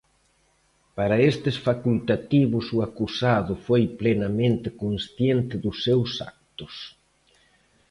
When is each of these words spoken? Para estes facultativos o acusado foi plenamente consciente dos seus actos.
Para 0.97 1.21
estes 1.31 1.55
facultativos 1.67 2.65
o 2.75 2.77
acusado 2.87 3.53
foi 3.67 3.83
plenamente 3.99 4.67
consciente 4.83 5.55
dos 5.63 5.77
seus 5.85 6.09
actos. 6.31 6.73